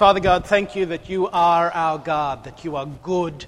Father 0.00 0.20
God, 0.20 0.46
thank 0.46 0.76
you 0.76 0.86
that 0.86 1.10
you 1.10 1.28
are 1.28 1.70
our 1.70 1.98
God, 1.98 2.44
that 2.44 2.64
you 2.64 2.76
are 2.76 2.86
good, 2.86 3.44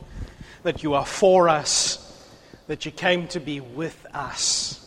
that 0.65 0.83
you 0.83 0.93
are 0.93 1.07
for 1.07 1.49
us, 1.49 2.29
that 2.67 2.85
you 2.85 2.93
came 2.93 3.27
to 3.29 3.41
be 3.41 3.61
with 3.61 4.05
us. 4.13 4.79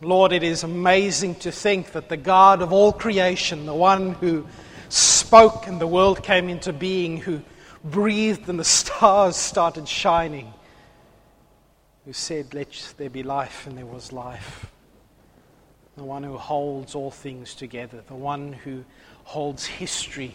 Lord, 0.00 0.32
it 0.32 0.42
is 0.42 0.64
amazing 0.64 1.36
to 1.36 1.52
think 1.52 1.92
that 1.92 2.08
the 2.08 2.16
God 2.16 2.62
of 2.62 2.72
all 2.72 2.92
creation, 2.92 3.64
the 3.64 3.72
one 3.72 4.14
who 4.14 4.48
spoke 4.88 5.68
and 5.68 5.80
the 5.80 5.86
world 5.86 6.24
came 6.24 6.48
into 6.48 6.72
being, 6.72 7.16
who 7.16 7.42
breathed 7.84 8.48
and 8.48 8.58
the 8.58 8.64
stars 8.80 9.36
started 9.36 9.86
shining, 9.86 10.52
who 12.04 12.12
said, 12.12 12.54
Let 12.54 12.92
there 12.96 13.08
be 13.08 13.22
life, 13.22 13.68
and 13.68 13.78
there 13.78 13.86
was 13.86 14.10
life. 14.10 14.66
The 15.96 16.02
one 16.02 16.24
who 16.24 16.38
holds 16.38 16.96
all 16.96 17.12
things 17.12 17.54
together, 17.54 18.02
the 18.08 18.16
one 18.16 18.52
who 18.52 18.84
holds 19.22 19.64
history 19.64 20.34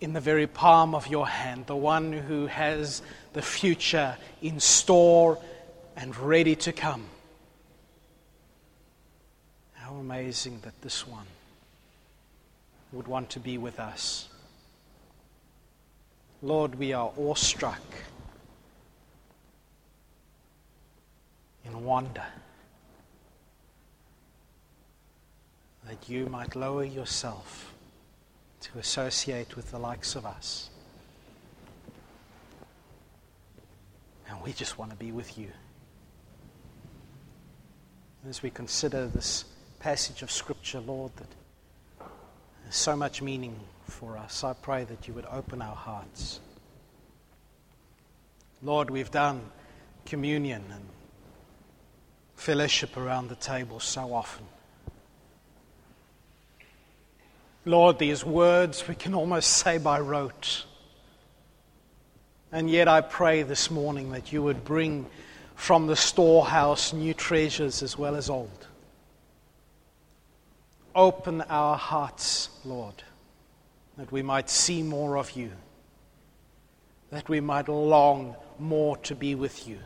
in 0.00 0.12
the 0.12 0.20
very 0.20 0.46
palm 0.46 0.94
of 0.94 1.08
your 1.08 1.26
hand, 1.26 1.66
the 1.66 1.76
one 1.76 2.12
who 2.12 2.46
has 2.46 3.02
the 3.32 3.42
future 3.42 4.16
in 4.40 4.60
store 4.60 5.38
and 5.96 6.16
ready 6.16 6.54
to 6.54 6.72
come. 6.72 7.06
How 9.74 9.94
amazing 9.94 10.60
that 10.62 10.80
this 10.82 11.06
one 11.06 11.26
would 12.92 13.08
want 13.08 13.30
to 13.30 13.40
be 13.40 13.58
with 13.58 13.80
us. 13.80 14.28
Lord, 16.40 16.76
we 16.76 16.92
are 16.92 17.10
awestruck 17.18 17.82
in 21.64 21.84
wonder 21.84 22.24
that 25.86 26.08
you 26.08 26.26
might 26.26 26.54
lower 26.54 26.84
yourself 26.84 27.72
to 28.60 28.78
associate 28.78 29.56
with 29.56 29.70
the 29.70 29.78
likes 29.78 30.16
of 30.16 30.26
us. 30.26 30.70
And 34.28 34.42
we 34.42 34.52
just 34.52 34.78
want 34.78 34.90
to 34.90 34.96
be 34.96 35.12
with 35.12 35.38
you. 35.38 35.48
As 38.28 38.42
we 38.42 38.50
consider 38.50 39.06
this 39.06 39.44
passage 39.78 40.22
of 40.22 40.30
Scripture, 40.30 40.80
Lord, 40.80 41.12
that 41.16 41.28
there's 42.62 42.76
so 42.76 42.96
much 42.96 43.22
meaning 43.22 43.58
for 43.84 44.18
us, 44.18 44.44
I 44.44 44.52
pray 44.52 44.84
that 44.84 45.08
you 45.08 45.14
would 45.14 45.26
open 45.26 45.62
our 45.62 45.74
hearts. 45.74 46.40
Lord, 48.62 48.90
we've 48.90 49.10
done 49.10 49.40
communion 50.04 50.64
and 50.70 50.84
fellowship 52.34 52.96
around 52.96 53.28
the 53.28 53.36
table 53.36 53.80
so 53.80 54.12
often. 54.12 54.46
Lord, 57.64 57.98
these 57.98 58.24
words 58.24 58.86
we 58.88 58.94
can 58.94 59.14
almost 59.14 59.50
say 59.50 59.78
by 59.78 60.00
rote. 60.00 60.64
And 62.50 62.70
yet 62.70 62.88
I 62.88 63.02
pray 63.02 63.42
this 63.42 63.70
morning 63.70 64.12
that 64.12 64.32
you 64.32 64.42
would 64.42 64.64
bring 64.64 65.06
from 65.54 65.86
the 65.86 65.96
storehouse 65.96 66.92
new 66.92 67.12
treasures 67.12 67.82
as 67.82 67.98
well 67.98 68.14
as 68.14 68.30
old. 68.30 68.66
Open 70.94 71.42
our 71.42 71.76
hearts, 71.76 72.48
Lord, 72.64 73.02
that 73.96 74.10
we 74.10 74.22
might 74.22 74.48
see 74.48 74.82
more 74.82 75.18
of 75.18 75.32
you, 75.32 75.50
that 77.10 77.28
we 77.28 77.40
might 77.40 77.68
long 77.68 78.34
more 78.58 78.96
to 78.98 79.14
be 79.14 79.34
with 79.34 79.68
you, 79.68 79.78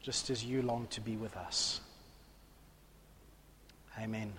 just 0.00 0.30
as 0.30 0.44
you 0.44 0.62
long 0.62 0.86
to 0.90 1.00
be 1.00 1.16
with 1.16 1.36
us. 1.36 1.80
Amen. 3.98 4.32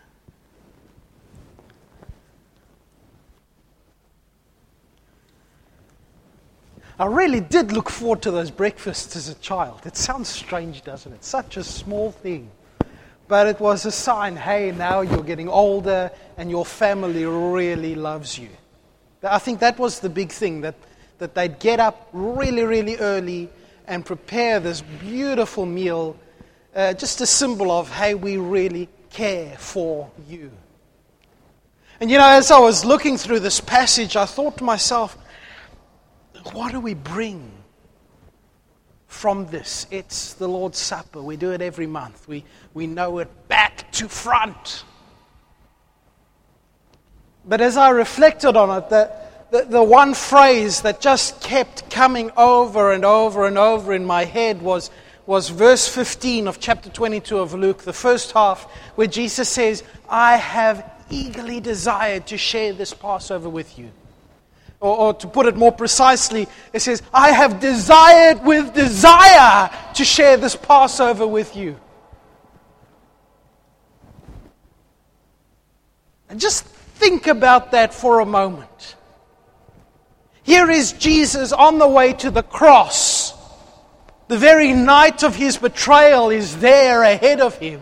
I 7.00 7.06
really 7.06 7.40
did 7.40 7.72
look 7.72 7.90
forward 7.90 8.22
to 8.24 8.32
those 8.32 8.52
breakfasts 8.52 9.16
as 9.16 9.30
a 9.30 9.36
child. 9.36 9.86
It 9.86 9.96
sounds 9.96 10.28
strange, 10.28 10.84
doesn't 10.84 11.14
it? 11.14 11.24
Such 11.24 11.56
a 11.56 11.64
small 11.64 12.12
thing. 12.12 12.52
But 13.30 13.48
it 13.48 13.62
was 13.62 13.86
a 13.86 13.92
sign 13.92 14.36
hey, 14.36 14.74
now 14.74 15.00
you're 15.00 15.24
getting 15.24 15.48
older 15.48 16.12
and 16.38 16.52
your 16.52 16.66
family 16.66 17.26
really 17.26 17.96
loves 17.96 18.38
you. 18.38 18.50
I 19.24 19.40
think 19.40 19.62
that 19.62 19.80
was 19.80 20.02
the 20.02 20.10
big 20.10 20.30
thing 20.34 20.60
that, 20.62 20.76
that 21.20 21.36
they'd 21.36 21.58
get 21.60 21.80
up 21.80 22.10
really, 22.12 22.64
really 22.64 22.98
early 22.98 23.50
and 23.88 24.06
prepare 24.06 24.60
this 24.60 24.82
beautiful 24.82 25.66
meal, 25.66 26.18
uh, 26.76 26.94
just 26.94 27.22
a 27.22 27.26
symbol 27.26 27.72
of, 27.72 27.90
hey, 27.90 28.14
we 28.14 28.36
really 28.36 28.90
care 29.10 29.56
for 29.58 30.12
you. 30.28 30.52
And 32.02 32.12
you 32.12 32.18
know, 32.18 32.28
as 32.28 32.52
I 32.52 32.60
was 32.60 32.84
looking 32.84 33.18
through 33.18 33.40
this 33.40 33.62
passage, 33.62 34.18
I 34.18 34.26
thought 34.26 34.58
to 34.58 34.64
myself, 34.66 35.18
what 36.54 36.72
do 36.72 36.80
we 36.80 36.94
bring 36.94 37.52
from 39.08 39.48
this? 39.48 39.88
It's 39.92 40.34
the 40.34 40.48
Lord's 40.48 40.78
Supper. 40.78 41.22
We 41.22 41.38
do 41.38 41.52
it 41.52 41.62
every 41.62 41.88
month, 41.88 42.28
we, 42.28 42.46
we 42.74 42.88
know 42.88 43.20
it 43.20 43.30
back 43.48 43.92
to 43.94 44.08
front. 44.08 44.84
But 47.46 47.62
as 47.62 47.78
I 47.78 47.90
reflected 47.90 48.56
on 48.56 48.78
it, 48.78 48.90
the, 48.90 49.12
the, 49.52 49.66
the 49.66 49.84
one 49.84 50.14
phrase 50.14 50.82
that 50.82 51.02
just 51.02 51.42
kept 51.42 51.90
coming 51.90 52.32
over 52.38 52.92
and 52.92 53.04
over 53.04 53.48
and 53.48 53.58
over 53.58 53.94
in 53.94 54.06
my 54.06 54.26
head 54.26 54.62
was, 54.62 54.92
was 55.26 55.50
verse 55.50 55.88
15 55.88 56.48
of 56.48 56.60
chapter 56.60 56.90
22 56.90 57.40
of 57.40 57.54
Luke, 57.54 57.84
the 57.84 57.94
first 57.94 58.34
half, 58.34 58.66
where 58.96 59.08
Jesus 59.08 59.50
says, 59.50 59.84
I 60.08 60.38
have 60.38 60.92
eagerly 61.10 61.60
desired 61.60 62.28
to 62.28 62.38
share 62.38 62.74
this 62.74 62.94
Passover 62.94 63.50
with 63.50 63.80
you. 63.80 63.92
Or, 64.82 64.98
or, 64.98 65.14
to 65.16 65.28
put 65.28 65.46
it 65.46 65.58
more 65.58 65.74
precisely, 65.74 66.48
it 66.72 66.82
says, 66.82 67.04
I 67.14 67.32
have 67.32 67.60
desired 67.60 68.46
with 68.46 68.74
desire 68.74 69.70
to 69.96 70.06
share 70.06 70.38
this 70.38 70.56
Passover 70.56 71.28
with 71.28 71.56
you. 71.58 71.78
And 76.30 76.40
just 76.40 76.64
think 76.64 77.28
about 77.28 77.72
that 77.72 77.94
for 77.94 78.20
a 78.20 78.26
moment. 78.26 78.96
Here 80.44 80.70
is 80.70 80.94
Jesus 80.94 81.52
on 81.52 81.78
the 81.78 81.88
way 81.88 82.14
to 82.14 82.32
the 82.32 82.44
cross. 82.44 83.34
The 84.30 84.38
very 84.38 84.74
night 84.74 85.24
of 85.24 85.36
his 85.36 85.58
betrayal 85.58 86.30
is 86.30 86.58
there 86.58 87.04
ahead 87.04 87.42
of 87.42 87.58
him. 87.58 87.82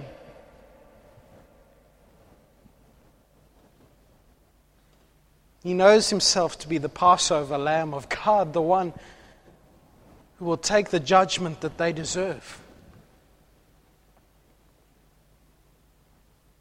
He 5.68 5.74
knows 5.74 6.10
himself 6.10 6.58
to 6.60 6.70
be 6.70 6.78
the 6.78 6.88
Passover 6.88 7.58
lamb 7.58 7.94
of 7.94 8.08
God, 8.08 8.54
the 8.54 8.62
one 8.62 8.94
who 10.40 10.46
will 10.46 10.56
take 10.56 10.92
the 10.92 11.00
judgment 11.02 11.60
that 11.60 11.78
they 11.78 11.92
deserve. 11.92 12.62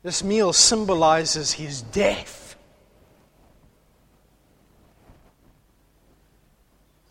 This 0.03 0.25
meal 0.25 0.53
symbolizes 0.53 1.53
his 1.53 1.83
death. 1.83 2.56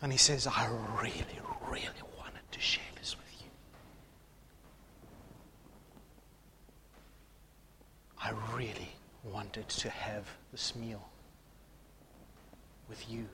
And 0.02 0.12
he 0.12 0.18
says, 0.18 0.46
I 0.46 0.66
really, 1.00 1.14
really 1.70 2.02
wanted 2.18 2.42
to 2.52 2.60
share 2.60 2.84
this 2.98 3.16
with 3.16 3.40
you. 3.40 3.48
I 8.22 8.32
really 8.54 8.90
wanted 9.24 9.66
to 9.70 9.88
have 9.88 10.26
this 10.52 10.76
meal 10.76 11.08
with 12.88 13.10
you. 13.10 13.26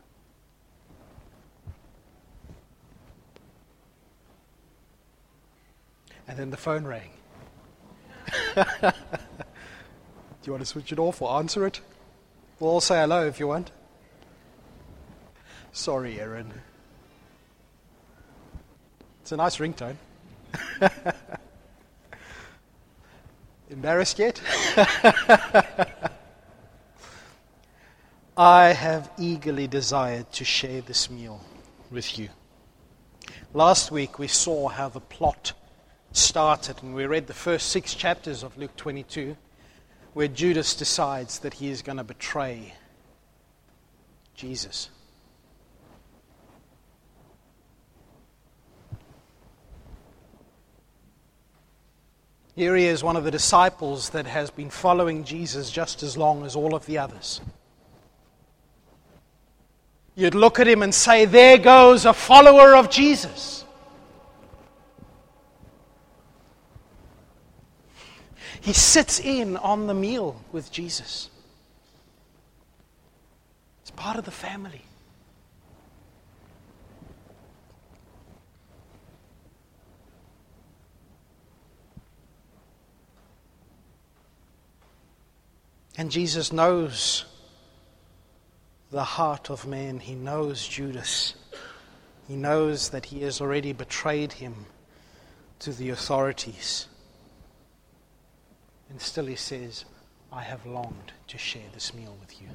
And 6.28 6.38
then 6.38 6.50
the 6.50 6.56
phone 6.56 6.84
rang. 6.84 7.10
Do 8.54 8.62
you 10.44 10.52
want 10.52 10.62
to 10.62 10.66
switch 10.66 10.92
it 10.92 10.98
off 10.98 11.20
or 11.20 11.36
answer 11.36 11.66
it? 11.66 11.80
We'll 12.58 12.70
all 12.70 12.80
say 12.80 13.00
hello 13.00 13.26
if 13.26 13.38
you 13.40 13.48
want. 13.48 13.70
Sorry, 15.72 16.20
Aaron. 16.20 16.52
It's 19.22 19.32
a 19.32 19.36
nice 19.36 19.58
ringtone. 19.58 19.96
Embarrassed 23.70 24.18
yet? 24.18 24.40
I 28.36 28.68
have 28.68 29.10
eagerly 29.18 29.66
desired 29.66 30.32
to 30.32 30.44
share 30.44 30.80
this 30.80 31.10
meal 31.10 31.44
with 31.90 32.18
you. 32.18 32.30
Last 33.52 33.90
week 33.90 34.18
we 34.18 34.26
saw 34.26 34.68
how 34.68 34.88
the 34.88 35.00
plot 35.00 35.52
started, 36.12 36.82
and 36.82 36.94
we 36.94 37.04
read 37.04 37.26
the 37.26 37.34
first 37.34 37.68
six 37.68 37.94
chapters 37.94 38.42
of 38.42 38.56
Luke 38.56 38.74
22, 38.76 39.36
where 40.14 40.28
Judas 40.28 40.74
decides 40.74 41.40
that 41.40 41.54
he 41.54 41.68
is 41.68 41.82
going 41.82 41.98
to 41.98 42.04
betray 42.04 42.72
Jesus. 44.34 44.88
Here 52.56 52.76
he 52.76 52.86
is, 52.86 53.04
one 53.04 53.16
of 53.16 53.24
the 53.24 53.30
disciples 53.30 54.10
that 54.10 54.26
has 54.26 54.50
been 54.50 54.70
following 54.70 55.24
Jesus 55.24 55.70
just 55.70 56.02
as 56.02 56.16
long 56.16 56.46
as 56.46 56.56
all 56.56 56.74
of 56.74 56.86
the 56.86 56.96
others. 56.96 57.42
You'd 60.14 60.34
look 60.34 60.60
at 60.60 60.66
him 60.66 60.82
and 60.82 60.94
say, 60.94 61.24
There 61.24 61.58
goes 61.58 62.04
a 62.04 62.12
follower 62.12 62.76
of 62.76 62.90
Jesus. 62.90 63.64
He 68.60 68.72
sits 68.72 69.18
in 69.18 69.56
on 69.56 69.88
the 69.88 69.94
meal 69.94 70.40
with 70.52 70.70
Jesus. 70.70 71.28
It's 73.80 73.90
part 73.90 74.16
of 74.16 74.24
the 74.24 74.30
family. 74.30 74.82
And 85.98 86.10
Jesus 86.10 86.52
knows 86.52 87.24
the 88.92 89.02
heart 89.02 89.50
of 89.50 89.66
man. 89.66 89.98
He 89.98 90.14
knows 90.14 90.68
Judas. 90.68 91.34
He 92.28 92.36
knows 92.36 92.90
that 92.90 93.06
he 93.06 93.22
has 93.22 93.40
already 93.40 93.72
betrayed 93.72 94.34
him 94.34 94.66
to 95.60 95.72
the 95.72 95.90
authorities. 95.90 96.86
And 98.90 99.00
still 99.00 99.26
he 99.26 99.34
says, 99.34 99.86
I 100.30 100.42
have 100.42 100.64
longed 100.66 101.12
to 101.28 101.38
share 101.38 101.68
this 101.72 101.94
meal 101.94 102.16
with 102.20 102.40
you. 102.40 102.48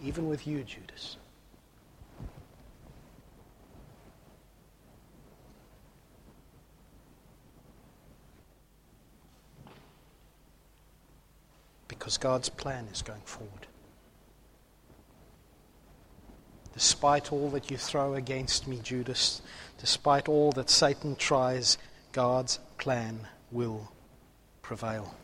Even 0.00 0.28
with 0.28 0.46
you, 0.46 0.62
Judas. 0.62 1.16
Because 11.98 12.18
God's 12.18 12.48
plan 12.48 12.86
is 12.92 13.02
going 13.02 13.22
forward. 13.24 13.66
Despite 16.74 17.32
all 17.32 17.48
that 17.50 17.70
you 17.70 17.78
throw 17.78 18.14
against 18.14 18.68
me, 18.68 18.78
Judas, 18.82 19.40
despite 19.78 20.28
all 20.28 20.52
that 20.52 20.68
Satan 20.68 21.16
tries, 21.16 21.78
God's 22.12 22.58
plan 22.76 23.20
will 23.50 23.90
prevail. 24.60 25.14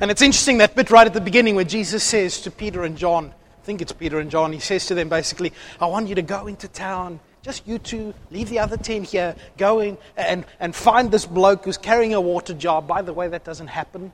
And 0.00 0.10
it's 0.10 0.22
interesting 0.22 0.58
that 0.58 0.76
bit 0.76 0.90
right 0.90 1.06
at 1.06 1.14
the 1.14 1.20
beginning 1.20 1.56
where 1.56 1.64
Jesus 1.64 2.04
says 2.04 2.40
to 2.42 2.50
Peter 2.50 2.84
and 2.84 2.96
John, 2.96 3.32
I 3.60 3.64
think 3.64 3.82
it's 3.82 3.92
Peter 3.92 4.20
and 4.20 4.30
John, 4.30 4.52
he 4.52 4.60
says 4.60 4.86
to 4.86 4.94
them 4.94 5.08
basically, 5.08 5.52
I 5.80 5.86
want 5.86 6.08
you 6.08 6.14
to 6.14 6.22
go 6.22 6.46
into 6.46 6.68
town 6.68 7.18
just 7.48 7.66
you 7.66 7.78
two, 7.78 8.12
leave 8.30 8.50
the 8.50 8.58
other 8.58 8.76
team 8.76 9.02
here, 9.02 9.34
go 9.56 9.80
in 9.80 9.96
and, 10.18 10.44
and 10.60 10.76
find 10.76 11.10
this 11.10 11.24
bloke 11.24 11.64
who's 11.64 11.78
carrying 11.78 12.12
a 12.12 12.20
water 12.20 12.52
jar. 12.52 12.82
By 12.82 13.00
the 13.00 13.14
way, 13.14 13.26
that 13.28 13.42
doesn't 13.42 13.68
happen. 13.68 14.12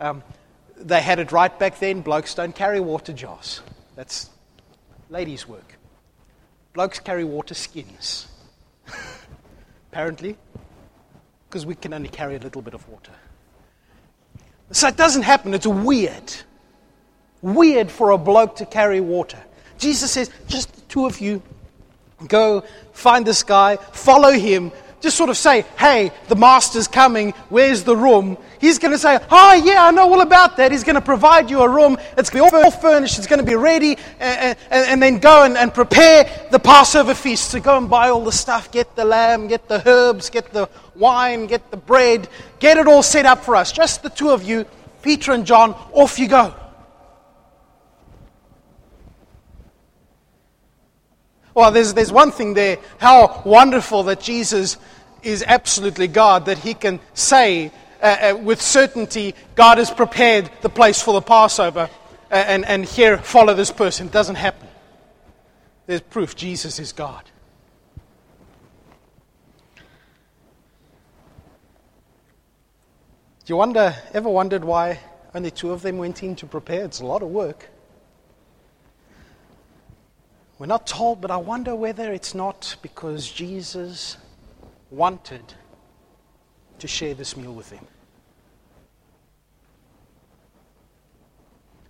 Um, 0.00 0.24
they 0.76 1.00
had 1.00 1.20
it 1.20 1.30
right 1.30 1.56
back 1.60 1.78
then. 1.78 2.00
Blokes 2.00 2.34
don't 2.34 2.52
carry 2.52 2.80
water 2.80 3.12
jars. 3.12 3.60
That's 3.94 4.30
ladies' 5.10 5.46
work. 5.46 5.78
Blokes 6.72 6.98
carry 6.98 7.22
water 7.22 7.54
skins. 7.54 8.26
Apparently, 9.92 10.36
because 11.48 11.64
we 11.64 11.76
can 11.76 11.94
only 11.94 12.08
carry 12.08 12.34
a 12.34 12.40
little 12.40 12.62
bit 12.62 12.74
of 12.74 12.88
water. 12.88 13.12
So 14.72 14.88
it 14.88 14.96
doesn't 14.96 15.22
happen. 15.22 15.54
It's 15.54 15.68
weird. 15.68 16.34
Weird 17.42 17.92
for 17.92 18.10
a 18.10 18.18
bloke 18.18 18.56
to 18.56 18.66
carry 18.66 19.00
water. 19.00 19.38
Jesus 19.78 20.10
says, 20.10 20.30
just 20.48 20.74
the 20.74 20.80
two 20.82 21.06
of 21.06 21.20
you, 21.20 21.42
Go 22.26 22.64
find 22.92 23.26
this 23.26 23.42
guy, 23.42 23.76
follow 23.76 24.30
him, 24.30 24.72
just 25.02 25.16
sort 25.16 25.30
of 25.30 25.36
say, 25.36 25.64
hey, 25.76 26.12
the 26.28 26.36
master's 26.36 26.86
coming, 26.86 27.32
where's 27.48 27.82
the 27.82 27.96
room? 27.96 28.38
He's 28.60 28.78
going 28.78 28.92
to 28.92 28.98
say, 28.98 29.18
oh, 29.30 29.54
yeah, 29.64 29.84
I 29.84 29.90
know 29.90 30.08
all 30.08 30.20
about 30.20 30.56
that. 30.58 30.70
He's 30.70 30.84
going 30.84 30.94
to 30.94 31.00
provide 31.00 31.50
you 31.50 31.60
a 31.62 31.68
room. 31.68 31.98
It's 32.16 32.30
going 32.30 32.48
to 32.48 32.56
be 32.56 32.62
all 32.62 32.70
furnished, 32.70 33.18
it's 33.18 33.26
going 33.26 33.40
to 33.40 33.44
be 33.44 33.56
ready, 33.56 33.98
and, 34.20 34.56
and, 34.70 34.88
and 34.88 35.02
then 35.02 35.18
go 35.18 35.42
and, 35.42 35.58
and 35.58 35.74
prepare 35.74 36.30
the 36.52 36.60
Passover 36.60 37.14
feast. 37.14 37.50
So 37.50 37.60
go 37.60 37.76
and 37.76 37.90
buy 37.90 38.10
all 38.10 38.24
the 38.24 38.32
stuff, 38.32 38.70
get 38.70 38.94
the 38.94 39.04
lamb, 39.04 39.48
get 39.48 39.66
the 39.66 39.82
herbs, 39.88 40.30
get 40.30 40.52
the 40.52 40.68
wine, 40.94 41.46
get 41.46 41.72
the 41.72 41.76
bread, 41.76 42.28
get 42.60 42.78
it 42.78 42.86
all 42.86 43.02
set 43.02 43.26
up 43.26 43.44
for 43.44 43.56
us. 43.56 43.72
Just 43.72 44.04
the 44.04 44.10
two 44.10 44.30
of 44.30 44.44
you, 44.44 44.64
Peter 45.02 45.32
and 45.32 45.44
John, 45.44 45.72
off 45.92 46.20
you 46.20 46.28
go. 46.28 46.54
Well, 51.54 51.70
there's, 51.70 51.94
there's 51.94 52.12
one 52.12 52.30
thing 52.30 52.54
there 52.54 52.78
how 52.98 53.42
wonderful 53.44 54.04
that 54.04 54.20
Jesus 54.20 54.78
is 55.22 55.44
absolutely 55.46 56.08
God, 56.08 56.46
that 56.46 56.58
he 56.58 56.74
can 56.74 56.98
say 57.14 57.70
uh, 58.02 58.32
uh, 58.32 58.36
with 58.36 58.60
certainty, 58.60 59.34
God 59.54 59.78
has 59.78 59.90
prepared 59.90 60.50
the 60.60 60.68
place 60.68 61.00
for 61.00 61.14
the 61.14 61.20
Passover, 61.20 61.88
uh, 62.30 62.34
and, 62.34 62.64
and 62.64 62.84
here, 62.84 63.16
follow 63.18 63.54
this 63.54 63.70
person. 63.70 64.08
It 64.08 64.12
doesn't 64.12 64.34
happen. 64.34 64.66
There's 65.86 66.00
proof 66.00 66.34
Jesus 66.34 66.80
is 66.80 66.92
God. 66.92 67.22
Do 73.44 73.52
you 73.52 73.56
wonder, 73.56 73.94
ever 74.14 74.28
wondered 74.28 74.64
why 74.64 74.98
only 75.34 75.50
two 75.50 75.70
of 75.70 75.82
them 75.82 75.98
went 75.98 76.22
in 76.22 76.34
to 76.36 76.46
prepare? 76.46 76.84
It's 76.84 77.00
a 77.00 77.06
lot 77.06 77.22
of 77.22 77.28
work. 77.28 77.68
We're 80.62 80.66
not 80.66 80.86
told, 80.86 81.20
but 81.20 81.32
I 81.32 81.38
wonder 81.38 81.74
whether 81.74 82.12
it's 82.12 82.36
not 82.36 82.76
because 82.82 83.28
Jesus 83.28 84.16
wanted 84.92 85.54
to 86.78 86.86
share 86.86 87.14
this 87.14 87.36
meal 87.36 87.52
with 87.52 87.68
them. 87.70 87.84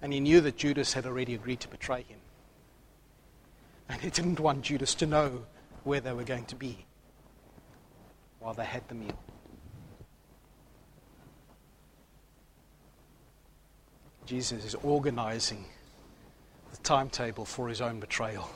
And 0.01 0.11
he 0.11 0.21
knew 0.21 0.41
that 0.41 0.57
Judas 0.57 0.95
had 0.95 1.05
already 1.05 1.35
agreed 1.35 1.61
to 1.61 1.69
betray 1.69 2.01
him. 2.09 2.19
And 3.91 4.01
he 4.01 4.09
didn't 4.09 4.41
want 4.41 4.63
Judas 4.63 4.95
to 4.95 5.07
know 5.07 5.45
where 5.85 6.01
they 6.01 6.15
were 6.15 6.25
going 6.25 6.47
to 6.47 6.57
be 6.57 6.87
while 8.41 8.55
they 8.55 8.65
had 8.65 8.89
the 8.89 8.95
meal. 8.95 9.21
Jesus 14.25 14.65
is 14.65 14.75
organizing 14.77 15.67
timetable 16.83 17.45
for 17.45 17.69
his 17.69 17.81
own 17.81 18.01
betrayal. 18.01 18.51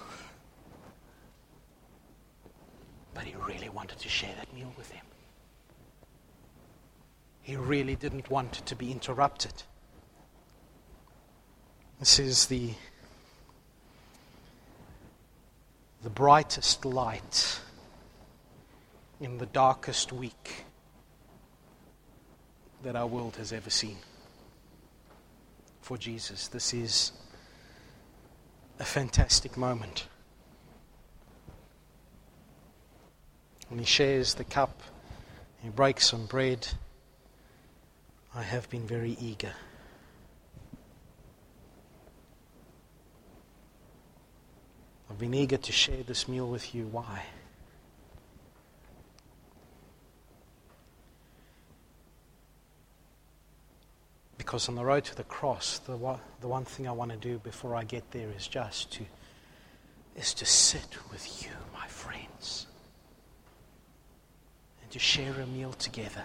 But 3.15 3.25
he 3.25 3.35
really 3.35 3.69
wanted 3.69 3.99
to 4.01 4.09
share 4.09 4.35
that 4.37 4.53
meal 4.55 4.73
with 4.77 4.91
him. 4.91 5.05
He 7.43 7.57
really 7.57 7.95
didn't 7.95 8.29
want 8.29 8.59
it 8.59 8.67
to 8.67 8.77
be 8.77 8.91
interrupted. 8.91 9.53
This 12.01 12.19
is 12.19 12.47
the, 12.47 12.73
the 16.03 16.11
brightest 16.11 16.85
light 16.85 17.61
in 19.21 19.39
the 19.39 19.47
darkest 19.47 20.13
week 20.13 20.65
that 22.83 22.97
our 22.97 23.07
world 23.07 23.37
has 23.37 23.53
ever 23.53 23.71
seen. 23.71 23.97
For 25.81 25.97
Jesus, 25.97 26.49
this 26.49 26.75
is 26.75 27.13
a 28.79 28.85
fantastic 28.85 29.57
moment. 29.57 30.07
When 33.69 33.79
he 33.79 33.85
shares 33.85 34.35
the 34.35 34.45
cup, 34.45 34.81
he 35.63 35.69
breaks 35.69 36.07
some 36.07 36.27
bread. 36.27 36.69
I 38.35 38.43
have 38.43 38.69
been 38.71 38.87
very 38.87 39.17
eager. 39.21 39.55
I've 45.11 45.19
been 45.19 45.35
eager 45.35 45.57
to 45.57 45.73
share 45.73 46.03
this 46.03 46.29
meal 46.29 46.49
with 46.49 46.75
you. 46.75 46.87
Why? 46.87 47.23
Because 54.47 54.69
on 54.69 54.77
the 54.77 54.85
road 54.85 55.03
to 55.07 55.15
the 55.17 55.25
cross, 55.25 55.81
the 55.81 55.97
one, 55.97 56.21
the 56.41 56.47
one 56.47 56.65
thing 56.65 56.87
I 56.87 56.93
want 56.93 57.11
to 57.11 57.17
do 57.17 57.39
before 57.39 57.75
I 57.75 57.83
get 57.83 58.13
there 58.13 58.29
is 58.37 58.47
just 58.47 58.93
to 58.93 59.05
is 60.15 60.33
to 60.35 60.47
sit 60.47 60.97
with 61.11 61.43
you, 61.43 61.51
my 61.75 61.87
friends, 61.89 62.69
and 64.81 64.91
to 64.93 65.01
share 65.01 65.33
a 65.33 65.47
meal 65.49 65.73
together. 65.73 66.25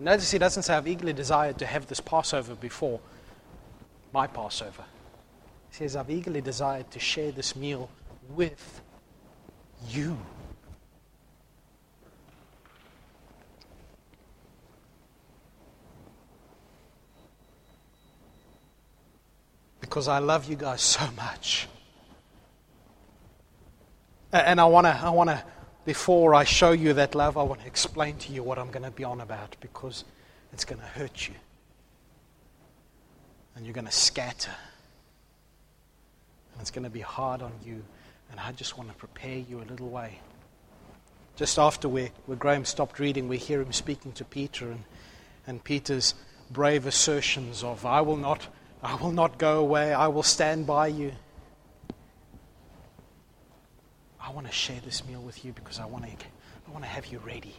Notice 0.00 0.32
he 0.32 0.38
doesn't 0.38 0.64
say, 0.64 0.74
I've 0.74 0.88
eagerly 0.88 1.12
desired 1.12 1.58
to 1.58 1.66
have 1.66 1.86
this 1.86 2.00
Passover 2.00 2.56
before 2.56 2.98
my 4.12 4.26
Passover. 4.26 4.84
He 5.70 5.76
says, 5.76 5.96
I've 5.96 6.10
eagerly 6.10 6.40
desired 6.40 6.90
to 6.92 6.98
share 6.98 7.32
this 7.32 7.54
meal 7.54 7.90
with 8.30 8.80
you. 9.88 10.16
Because 19.80 20.08
I 20.08 20.18
love 20.18 20.48
you 20.48 20.56
guys 20.56 20.80
so 20.82 21.08
much. 21.16 21.68
And 24.32 24.60
I 24.60 24.64
want 24.64 24.86
to, 24.86 24.90
I 24.90 25.10
want 25.10 25.30
to, 25.30 25.42
before 25.84 26.34
I 26.34 26.44
show 26.44 26.72
you 26.72 26.92
that 26.94 27.14
love, 27.14 27.38
I 27.38 27.42
want 27.42 27.60
to 27.60 27.66
explain 27.66 28.16
to 28.18 28.32
you 28.32 28.42
what 28.42 28.58
I'm 28.58 28.70
going 28.70 28.82
to 28.82 28.90
be 28.90 29.04
on 29.04 29.20
about 29.20 29.56
because 29.60 30.04
it's 30.52 30.64
going 30.64 30.80
to 30.80 30.86
hurt 30.86 31.28
you. 31.28 31.34
And 33.54 33.64
you're 33.64 33.72
going 33.72 33.86
to 33.86 33.92
scatter. 33.92 34.50
It's 36.60 36.70
going 36.70 36.84
to 36.84 36.90
be 36.90 37.00
hard 37.00 37.42
on 37.42 37.52
you. 37.64 37.82
And 38.30 38.40
I 38.40 38.52
just 38.52 38.76
want 38.76 38.90
to 38.90 38.96
prepare 38.96 39.38
you 39.38 39.60
a 39.60 39.66
little 39.70 39.88
way. 39.88 40.20
Just 41.36 41.58
after 41.58 41.88
we, 41.88 42.10
where 42.24 42.36
Graham 42.36 42.64
stopped 42.64 42.98
reading, 42.98 43.28
we 43.28 43.36
hear 43.36 43.60
him 43.60 43.72
speaking 43.72 44.12
to 44.12 44.24
Peter 44.24 44.70
and, 44.70 44.84
and 45.46 45.62
Peter's 45.62 46.14
brave 46.50 46.86
assertions 46.86 47.62
of, 47.62 47.84
I 47.84 48.00
will 48.00 48.16
not, 48.16 48.46
I 48.82 48.94
will 48.96 49.12
not 49.12 49.38
go 49.38 49.60
away, 49.60 49.92
I 49.92 50.08
will 50.08 50.22
stand 50.22 50.66
by 50.66 50.88
you. 50.88 51.12
I 54.20 54.30
want 54.30 54.46
to 54.46 54.52
share 54.52 54.80
this 54.84 55.06
meal 55.06 55.20
with 55.20 55.44
you 55.44 55.52
because 55.52 55.78
I 55.78 55.84
want 55.84 56.04
to, 56.04 56.10
I 56.10 56.70
want 56.72 56.84
to 56.84 56.90
have 56.90 57.06
you 57.06 57.18
ready 57.18 57.54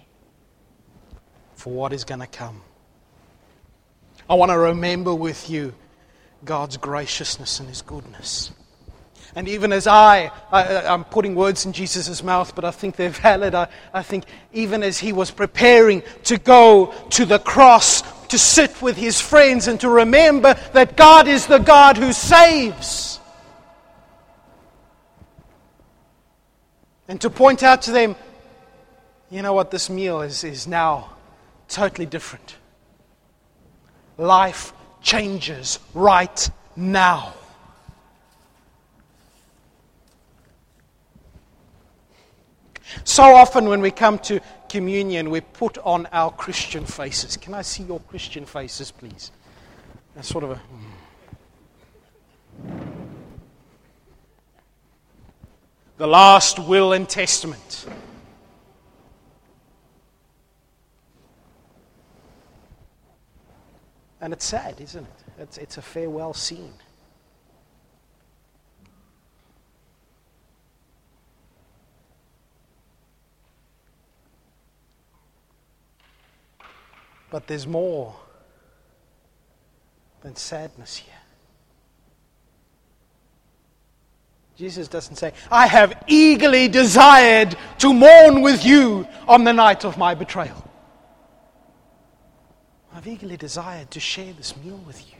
for 1.55 1.71
what 1.71 1.93
is 1.93 2.03
going 2.03 2.19
to 2.19 2.27
come. 2.27 2.61
I 4.29 4.33
want 4.33 4.51
to 4.51 4.57
remember 4.57 5.15
with 5.15 5.49
you 5.49 5.73
God's 6.43 6.77
graciousness 6.77 7.59
and 7.59 7.69
His 7.69 7.81
goodness. 7.81 8.51
And 9.37 9.47
even 9.47 9.71
as 9.71 9.85
I, 9.85 10.31
I 10.51 10.63
am 10.91 11.03
putting 11.03 11.35
words 11.35 11.67
in 11.67 11.71
Jesus' 11.71 12.23
mouth, 12.23 12.55
but 12.55 12.65
I 12.65 12.71
think 12.71 12.95
they're 12.95 13.11
valid. 13.11 13.53
I, 13.53 13.67
I 13.93 14.01
think 14.01 14.23
even 14.51 14.81
as 14.81 14.97
he 14.97 15.13
was 15.13 15.29
preparing 15.29 16.01
to 16.23 16.39
go 16.39 16.91
to 17.11 17.23
the 17.23 17.37
cross, 17.37 18.01
to 18.29 18.39
sit 18.39 18.81
with 18.81 18.97
his 18.97 19.21
friends, 19.21 19.67
and 19.67 19.79
to 19.81 19.89
remember 19.89 20.55
that 20.73 20.97
God 20.97 21.27
is 21.27 21.45
the 21.45 21.59
God 21.59 21.97
who 21.97 22.13
saves. 22.13 23.19
And 27.07 27.21
to 27.21 27.29
point 27.29 27.61
out 27.61 27.83
to 27.83 27.91
them, 27.91 28.15
you 29.29 29.43
know 29.43 29.53
what, 29.53 29.69
this 29.69 29.87
meal 29.87 30.21
is, 30.21 30.43
is 30.43 30.65
now 30.65 31.11
totally 31.69 32.07
different. 32.07 32.55
Life 34.17 34.73
changes 35.03 35.77
right 35.93 36.49
now. 36.75 37.35
So 43.03 43.23
often 43.23 43.69
when 43.69 43.81
we 43.81 43.91
come 43.91 44.19
to 44.19 44.39
communion, 44.69 45.29
we 45.29 45.41
put 45.41 45.77
on 45.79 46.07
our 46.07 46.31
Christian 46.31 46.85
faces. 46.85 47.37
Can 47.37 47.53
I 47.53 47.61
see 47.61 47.83
your 47.83 47.99
Christian 48.01 48.45
faces, 48.45 48.91
please? 48.91 49.31
That's 50.15 50.27
sort 50.27 50.43
of 50.43 50.51
a. 50.51 50.55
Hmm. 50.55 50.97
The 55.97 56.07
last 56.07 56.59
will 56.59 56.93
and 56.93 57.09
testament. 57.09 57.87
And 64.21 64.33
it's 64.33 64.45
sad, 64.45 64.79
isn't 64.81 65.03
it? 65.03 65.41
It's, 65.41 65.57
it's 65.57 65.77
a 65.77 65.81
farewell 65.81 66.33
scene. 66.33 66.73
But 77.29 77.47
there's 77.47 77.67
more 77.67 78.15
than 80.21 80.35
sadness 80.35 80.97
here. 80.97 81.13
Jesus 84.57 84.87
doesn't 84.87 85.17
say, 85.17 85.33
I 85.51 85.67
have 85.67 86.03
eagerly 86.07 86.67
desired 86.67 87.55
to 87.79 87.93
mourn 87.93 88.41
with 88.41 88.65
you 88.65 89.07
on 89.27 89.43
the 89.43 89.53
night 89.53 89.85
of 89.85 89.97
my 89.97 90.15
betrayal. 90.15 90.63
I've 92.91 93.05
eagerly 93.05 93.37
desired 93.37 93.91
to 93.91 93.99
share 93.99 94.33
this 94.33 94.57
meal 94.57 94.81
with 94.87 94.99
you. 95.11 95.16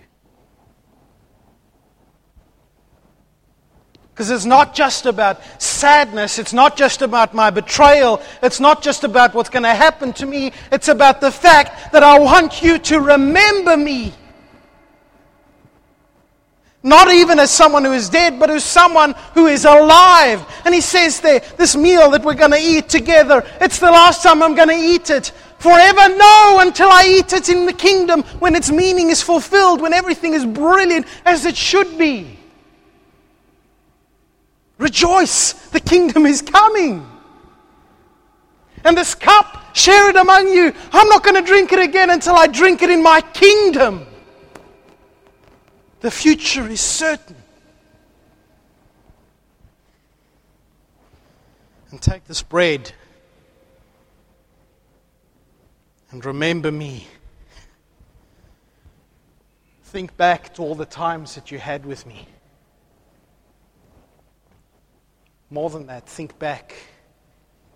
Because 4.17 4.31
it's 4.31 4.45
not 4.45 4.73
just 4.73 5.05
about 5.05 5.39
sadness. 5.61 6.39
It's 6.39 6.51
not 6.51 6.75
just 6.75 7.03
about 7.03 7.35
my 7.35 7.51
betrayal. 7.51 8.19
It's 8.41 8.59
not 8.59 8.81
just 8.81 9.03
about 9.03 9.35
what's 9.35 9.51
going 9.51 9.61
to 9.61 9.75
happen 9.75 10.11
to 10.13 10.25
me. 10.25 10.53
It's 10.71 10.87
about 10.87 11.21
the 11.21 11.29
fact 11.29 11.91
that 11.91 12.01
I 12.01 12.17
want 12.17 12.63
you 12.63 12.79
to 12.79 12.99
remember 12.99 13.77
me. 13.77 14.11
Not 16.81 17.11
even 17.11 17.37
as 17.37 17.51
someone 17.51 17.85
who 17.85 17.93
is 17.93 18.09
dead, 18.09 18.39
but 18.39 18.49
as 18.49 18.63
someone 18.63 19.13
who 19.35 19.45
is 19.45 19.65
alive. 19.65 20.43
And 20.65 20.73
he 20.73 20.81
says 20.81 21.19
there, 21.19 21.41
this 21.57 21.75
meal 21.75 22.09
that 22.09 22.23
we're 22.23 22.33
going 22.33 22.49
to 22.49 22.57
eat 22.57 22.89
together, 22.89 23.45
it's 23.61 23.77
the 23.77 23.91
last 23.91 24.23
time 24.23 24.41
I'm 24.41 24.55
going 24.55 24.69
to 24.69 24.73
eat 24.73 25.11
it. 25.11 25.31
Forever, 25.59 26.09
no, 26.17 26.57
until 26.61 26.89
I 26.89 27.19
eat 27.19 27.33
it 27.33 27.49
in 27.49 27.67
the 27.67 27.73
kingdom 27.73 28.23
when 28.39 28.55
its 28.55 28.71
meaning 28.71 29.11
is 29.11 29.21
fulfilled, 29.21 29.79
when 29.79 29.93
everything 29.93 30.33
is 30.33 30.43
brilliant 30.43 31.05
as 31.23 31.45
it 31.45 31.55
should 31.55 31.99
be. 31.99 32.36
Rejoice, 34.77 35.53
the 35.69 35.79
kingdom 35.79 36.25
is 36.25 36.41
coming. 36.41 37.05
And 38.83 38.95
this 38.95 39.15
cup, 39.15 39.75
share 39.75 40.09
it 40.09 40.15
among 40.15 40.49
you. 40.49 40.73
I'm 40.91 41.09
not 41.09 41.23
going 41.23 41.35
to 41.35 41.41
drink 41.41 41.71
it 41.71 41.79
again 41.79 42.09
until 42.09 42.35
I 42.35 42.47
drink 42.47 42.81
it 42.81 42.89
in 42.89 43.01
my 43.01 43.21
kingdom. 43.21 44.05
The 46.01 46.11
future 46.11 46.67
is 46.67 46.79
certain. 46.79 47.35
And 51.89 52.01
take 52.01 52.25
this 52.25 52.43
bread 52.43 52.91
and 56.11 56.23
remember 56.23 56.71
me. 56.71 57.07
Think 59.85 60.15
back 60.17 60.53
to 60.55 60.61
all 60.61 60.75
the 60.75 60.85
times 60.85 61.35
that 61.35 61.49
you 61.49 61.57
had 61.57 61.85
with 61.85 62.05
me. 62.05 62.27
More 65.49 65.69
than 65.69 65.87
that, 65.87 66.07
think 66.07 66.37
back 66.39 66.75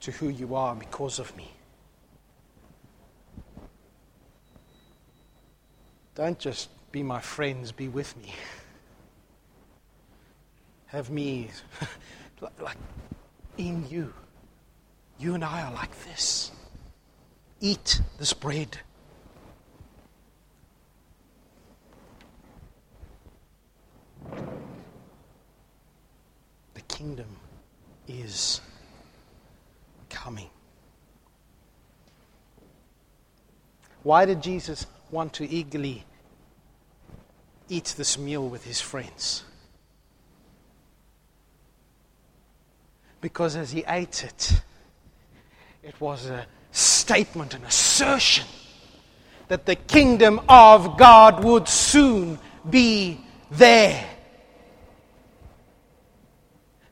to 0.01 0.11
who 0.11 0.29
you 0.29 0.55
are 0.55 0.75
because 0.75 1.19
of 1.19 1.35
me. 1.37 1.49
Don't 6.15 6.37
just 6.37 6.69
be 6.91 7.01
my 7.01 7.21
friends, 7.21 7.71
be 7.71 7.87
with 7.87 8.17
me. 8.17 8.33
Have 10.87 11.09
me 11.09 11.49
like 12.59 12.75
in 13.57 13.87
you. 13.89 14.13
You 15.17 15.35
and 15.35 15.45
I 15.45 15.61
are 15.61 15.73
like 15.73 15.97
this. 16.03 16.51
Eat 17.61 18.01
this 18.19 18.33
bread. 18.33 18.79
The 26.73 26.81
kingdom 26.87 27.37
is 28.19 28.61
coming. 30.09 30.49
Why 34.03 34.25
did 34.25 34.41
Jesus 34.41 34.85
want 35.11 35.33
to 35.33 35.47
eagerly 35.47 36.03
eat 37.69 37.93
this 37.97 38.17
meal 38.17 38.47
with 38.47 38.65
his 38.65 38.81
friends? 38.81 39.43
Because 43.21 43.55
as 43.55 43.71
he 43.71 43.83
ate 43.87 44.23
it, 44.23 44.61
it 45.83 45.99
was 46.01 46.25
a 46.25 46.47
statement, 46.71 47.53
an 47.53 47.63
assertion 47.63 48.47
that 49.47 49.65
the 49.65 49.75
kingdom 49.75 50.39
of 50.49 50.97
God 50.97 51.43
would 51.43 51.67
soon 51.67 52.39
be 52.69 53.19
there. 53.51 54.10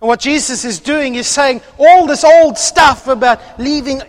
And 0.01 0.07
what 0.07 0.19
Jesus 0.19 0.63
is 0.63 0.79
doing 0.79 1.15
is 1.15 1.27
saying 1.27 1.61
all 1.77 2.05
this 2.05 2.23
old 2.23 2.57
stuff 2.57 3.07
about 3.07 3.41
leaving 3.59 4.01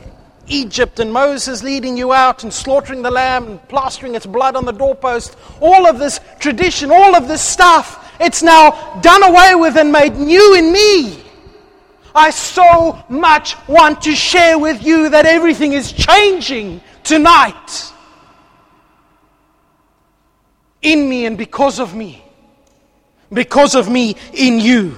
Egypt 0.46 1.00
and 1.00 1.12
Moses 1.12 1.62
leading 1.62 1.96
you 1.96 2.12
out 2.12 2.42
and 2.42 2.52
slaughtering 2.52 3.02
the 3.02 3.10
lamb 3.10 3.46
and 3.46 3.68
plastering 3.68 4.14
its 4.14 4.26
blood 4.26 4.56
on 4.56 4.64
the 4.64 4.72
doorpost, 4.72 5.36
all 5.60 5.86
of 5.86 5.98
this 5.98 6.20
tradition, 6.38 6.90
all 6.90 7.14
of 7.14 7.28
this 7.28 7.42
stuff, 7.42 8.12
it's 8.20 8.42
now 8.42 9.00
done 9.00 9.22
away 9.22 9.54
with 9.54 9.76
and 9.76 9.90
made 9.90 10.14
new 10.14 10.54
in 10.54 10.72
me. 10.72 11.24
I 12.14 12.30
so 12.30 13.02
much 13.08 13.56
want 13.68 14.02
to 14.02 14.14
share 14.14 14.58
with 14.58 14.84
you 14.84 15.10
that 15.10 15.26
everything 15.26 15.72
is 15.72 15.92
changing 15.92 16.80
tonight. 17.04 17.92
In 20.82 21.08
me 21.08 21.26
and 21.26 21.38
because 21.38 21.78
of 21.78 21.94
me. 21.94 22.24
Because 23.32 23.74
of 23.74 23.88
me 23.88 24.16
in 24.32 24.58
you. 24.58 24.96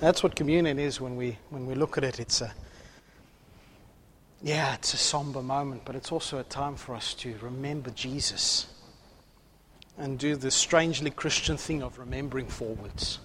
That's 0.00 0.22
what 0.22 0.36
communion 0.36 0.78
is 0.78 1.00
when 1.00 1.16
we, 1.16 1.38
when 1.50 1.66
we 1.66 1.74
look 1.74 1.98
at 1.98 2.04
it. 2.04 2.20
It's 2.20 2.40
a, 2.40 2.52
yeah, 4.42 4.74
it's 4.74 4.94
a 4.94 4.96
somber 4.96 5.42
moment, 5.42 5.82
but 5.84 5.96
it's 5.96 6.12
also 6.12 6.38
a 6.38 6.44
time 6.44 6.76
for 6.76 6.94
us 6.94 7.14
to 7.14 7.34
remember 7.42 7.90
Jesus 7.90 8.68
and 9.98 10.16
do 10.16 10.36
the 10.36 10.52
strangely 10.52 11.10
Christian 11.10 11.56
thing 11.56 11.82
of 11.82 11.98
remembering 11.98 12.46
forwards, 12.46 13.18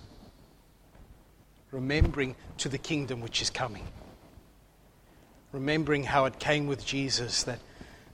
remembering 1.71 2.35
to 2.57 2.69
the 2.69 2.79
kingdom 2.79 3.21
which 3.21 3.43
is 3.43 3.51
coming, 3.51 3.85
remembering 5.51 6.03
how 6.03 6.25
it 6.25 6.39
came 6.39 6.65
with 6.65 6.83
Jesus, 6.83 7.43
that 7.43 7.59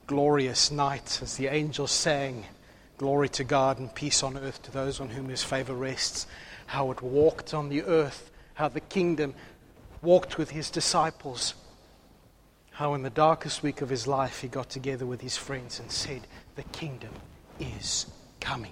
glorious 0.06 0.70
night 0.70 1.20
as 1.22 1.38
the 1.38 1.48
angels 1.48 1.92
sang, 1.92 2.46
Glory 2.98 3.30
to 3.30 3.46
God 3.46 3.80
and 3.80 3.96
peace 3.96 4.24
on 4.24 4.38
earth 4.38 4.62
to 4.64 4.72
those 4.72 5.00
on 5.00 5.08
whom 5.08 5.30
his 5.30 5.42
favor 5.42 5.74
rests, 5.74 6.28
how 6.66 6.92
it 6.92 7.02
walked 7.02 7.54
on 7.54 7.70
the 7.70 7.82
earth, 7.84 8.29
how 8.60 8.68
the 8.68 8.82
kingdom 8.82 9.34
walked 10.02 10.38
with 10.38 10.50
his 10.50 10.70
disciples 10.70 11.54
how 12.72 12.94
in 12.94 13.04
the 13.04 13.10
darkest 13.10 13.64
week 13.64 13.82
of 13.82 13.90
his 13.90 14.06
life 14.06 14.40
he 14.40 14.48
got 14.50 14.70
together 14.70 15.06
with 15.06 15.20
his 15.20 15.36
friends 15.36 15.82
and 15.82 15.92
said, 15.92 16.22
The 16.56 16.64
kingdom 16.64 17.10
is 17.60 18.06
coming. 18.40 18.72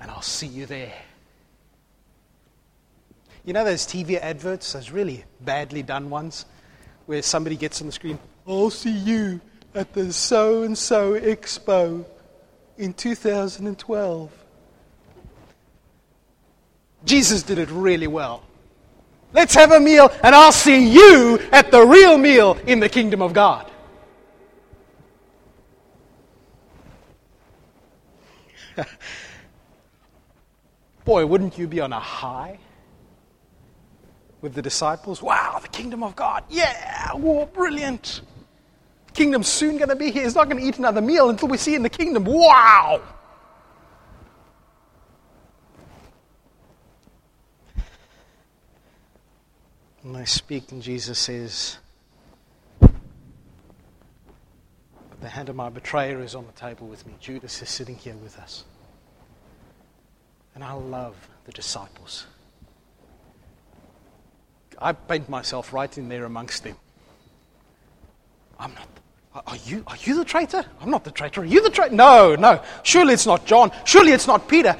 And 0.00 0.12
I'll 0.12 0.22
see 0.22 0.46
you 0.46 0.66
there. 0.66 0.92
You 3.44 3.52
know 3.52 3.64
those 3.64 3.84
TV 3.84 4.20
adverts, 4.20 4.72
those 4.72 4.92
really 4.92 5.24
badly 5.40 5.82
done 5.82 6.10
ones, 6.10 6.46
where 7.06 7.20
somebody 7.20 7.56
gets 7.56 7.80
on 7.80 7.88
the 7.88 7.92
screen, 7.92 8.18
I'll 8.46 8.70
see 8.70 8.96
you 8.96 9.40
at 9.74 9.92
the 9.92 10.12
so 10.12 10.62
and 10.62 10.78
so 10.78 11.18
expo 11.18 12.04
in 12.78 12.92
2012. 12.92 14.43
Jesus 17.14 17.44
did 17.44 17.58
it 17.58 17.70
really 17.70 18.08
well. 18.08 18.42
Let's 19.32 19.54
have 19.54 19.70
a 19.70 19.78
meal, 19.78 20.10
and 20.24 20.34
I'll 20.34 20.50
see 20.50 20.88
you 20.88 21.38
at 21.52 21.70
the 21.70 21.86
real 21.86 22.18
meal 22.18 22.58
in 22.66 22.80
the 22.80 22.88
kingdom 22.88 23.22
of 23.22 23.32
God. 23.32 23.70
Boy, 31.04 31.24
wouldn't 31.24 31.56
you 31.56 31.68
be 31.68 31.80
on 31.80 31.92
a 31.92 32.00
high 32.00 32.58
with 34.40 34.54
the 34.54 34.62
disciples? 34.62 35.22
Wow, 35.22 35.60
the 35.62 35.68
kingdom 35.68 36.02
of 36.02 36.16
God. 36.16 36.42
Yeah, 36.48 37.12
whoa, 37.12 37.46
brilliant. 37.46 38.22
The 39.06 39.12
kingdom's 39.12 39.46
soon 39.46 39.76
going 39.76 39.90
to 39.90 39.94
be 39.94 40.10
here. 40.10 40.24
He's 40.24 40.34
not 40.34 40.48
going 40.48 40.60
to 40.60 40.66
eat 40.68 40.78
another 40.78 41.00
meal 41.00 41.30
until 41.30 41.46
we 41.46 41.58
see 41.58 41.76
in 41.76 41.84
the 41.84 41.88
kingdom. 41.88 42.24
Wow. 42.24 43.00
And 50.04 50.16
I 50.18 50.24
speak, 50.24 50.70
and 50.70 50.82
Jesus 50.82 51.18
says, 51.18 51.78
The 55.22 55.30
hand 55.30 55.48
of 55.48 55.56
my 55.56 55.70
betrayer 55.70 56.20
is 56.20 56.34
on 56.34 56.44
the 56.44 56.52
table 56.52 56.86
with 56.86 57.06
me. 57.06 57.14
Judas 57.18 57.62
is 57.62 57.70
sitting 57.70 57.96
here 57.96 58.14
with 58.16 58.38
us. 58.38 58.64
And 60.54 60.62
I 60.62 60.74
love 60.74 61.16
the 61.46 61.52
disciples. 61.52 62.26
I 64.78 64.92
paint 64.92 65.30
myself 65.30 65.72
right 65.72 65.96
in 65.96 66.10
there 66.10 66.26
amongst 66.26 66.64
them. 66.64 66.76
I'm 68.58 68.74
not. 68.74 68.88
Are 69.46 69.56
you, 69.64 69.82
are 69.86 69.96
you 70.02 70.16
the 70.16 70.24
traitor? 70.26 70.62
I'm 70.82 70.90
not 70.90 71.04
the 71.04 71.10
traitor. 71.10 71.40
Are 71.40 71.46
you 71.46 71.62
the 71.62 71.70
traitor? 71.70 71.94
No, 71.94 72.34
no. 72.34 72.62
Surely 72.82 73.14
it's 73.14 73.26
not 73.26 73.46
John. 73.46 73.72
Surely 73.84 74.12
it's 74.12 74.26
not 74.26 74.46
Peter. 74.46 74.76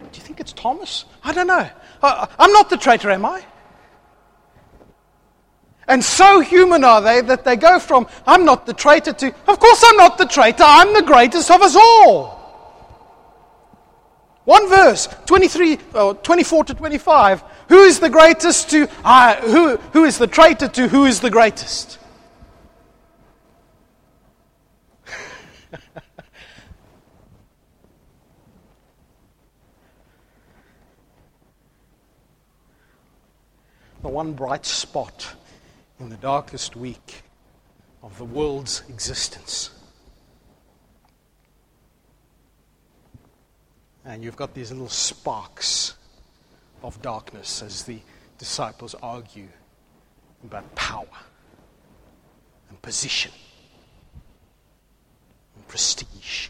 Do 0.00 0.18
you 0.18 0.22
think 0.22 0.40
it's 0.40 0.54
Thomas? 0.54 1.04
I 1.22 1.34
don't 1.34 1.46
know. 1.46 1.68
I, 2.02 2.28
I'm 2.38 2.52
not 2.52 2.70
the 2.70 2.78
traitor, 2.78 3.10
am 3.10 3.26
I? 3.26 3.44
And 5.92 6.02
so 6.02 6.40
human 6.40 6.84
are 6.84 7.02
they 7.02 7.20
that 7.20 7.44
they 7.44 7.54
go 7.54 7.78
from, 7.78 8.06
I'm 8.26 8.46
not 8.46 8.64
the 8.64 8.72
traitor, 8.72 9.12
to, 9.12 9.26
of 9.26 9.58
course 9.58 9.84
I'm 9.86 9.98
not 9.98 10.16
the 10.16 10.24
traitor, 10.24 10.64
I'm 10.66 10.94
the 10.94 11.02
greatest 11.02 11.50
of 11.50 11.60
us 11.60 11.76
all. 11.76 12.40
One 14.46 14.70
verse, 14.70 15.06
23, 15.26 15.78
or 15.92 16.14
24 16.14 16.64
to 16.64 16.72
25. 16.72 17.44
Who 17.68 17.82
is 17.82 18.00
the 18.00 18.08
greatest 18.08 18.70
to, 18.70 18.88
uh, 19.04 19.36
who, 19.42 19.76
who 19.92 20.04
is 20.04 20.16
the 20.16 20.26
traitor 20.26 20.68
to 20.68 20.88
who 20.88 21.04
is 21.04 21.20
the 21.20 21.28
greatest? 21.28 21.98
the 34.00 34.08
one 34.08 34.32
bright 34.32 34.64
spot 34.64 35.34
in 36.02 36.08
the 36.08 36.16
darkest 36.16 36.74
week 36.74 37.22
of 38.02 38.18
the 38.18 38.24
world's 38.24 38.82
existence. 38.88 39.70
And 44.04 44.24
you've 44.24 44.36
got 44.36 44.52
these 44.52 44.72
little 44.72 44.88
sparks 44.88 45.94
of 46.82 47.00
darkness 47.02 47.62
as 47.62 47.84
the 47.84 48.00
disciples 48.36 48.96
argue 49.00 49.48
about 50.42 50.74
power 50.74 51.06
and 52.68 52.82
position 52.82 53.30
and 55.54 55.68
prestige. 55.68 56.48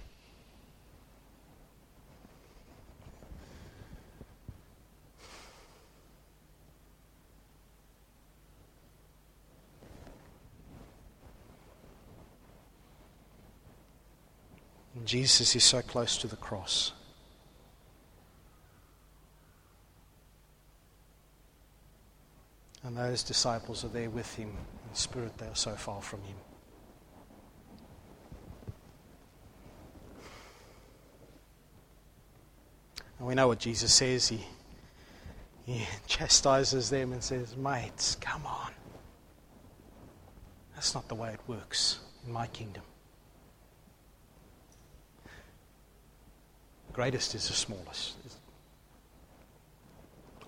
Jesus 15.04 15.54
is 15.56 15.64
so 15.64 15.82
close 15.82 16.16
to 16.18 16.26
the 16.26 16.36
cross. 16.36 16.92
And 22.84 22.96
those 22.96 23.22
disciples 23.22 23.84
are 23.84 23.88
there 23.88 24.10
with 24.10 24.34
him. 24.34 24.48
In 24.48 24.94
spirit, 24.94 25.38
they 25.38 25.46
are 25.46 25.54
so 25.54 25.72
far 25.72 26.02
from 26.02 26.20
him. 26.22 26.36
And 33.18 33.28
we 33.28 33.36
know 33.36 33.46
what 33.46 33.60
Jesus 33.60 33.94
says. 33.94 34.28
He, 34.28 34.44
he 35.64 35.86
chastises 36.06 36.90
them 36.90 37.12
and 37.12 37.22
says, 37.22 37.56
Mates, 37.56 38.16
come 38.16 38.44
on. 38.44 38.72
That's 40.74 40.94
not 40.94 41.06
the 41.06 41.14
way 41.14 41.32
it 41.32 41.40
works 41.46 42.00
in 42.26 42.32
my 42.32 42.48
kingdom. 42.48 42.82
Greatest 46.92 47.34
is 47.34 47.48
the 47.48 47.54
smallest. 47.54 48.16